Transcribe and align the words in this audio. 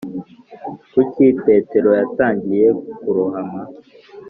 Kuki 0.91 1.25
Petero 1.45 1.89
yatangiye 1.99 2.65
kurohama? 2.99 3.61